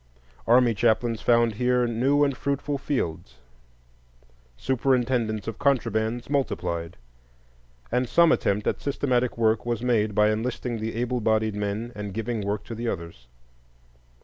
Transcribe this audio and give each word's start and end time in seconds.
Army 0.47 0.73
chaplains 0.73 1.21
found 1.21 1.53
here 1.53 1.85
new 1.85 2.23
and 2.23 2.35
fruitful 2.35 2.79
fields; 2.79 3.35
"superintendents 4.57 5.47
of 5.47 5.59
contrabands" 5.59 6.27
multiplied, 6.27 6.97
and 7.91 8.09
some 8.09 8.31
attempt 8.31 8.65
at 8.65 8.81
systematic 8.81 9.37
work 9.37 9.63
was 9.63 9.83
made 9.83 10.15
by 10.15 10.31
enlisting 10.31 10.79
the 10.79 10.95
able 10.95 11.19
bodied 11.21 11.53
men 11.53 11.91
and 11.93 12.15
giving 12.15 12.41
work 12.41 12.63
to 12.63 12.73
the 12.73 12.87
others. 12.87 13.27